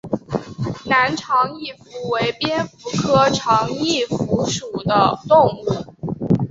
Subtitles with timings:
[0.85, 6.35] 南长翼蝠为蝙蝠科长翼蝠属的动物。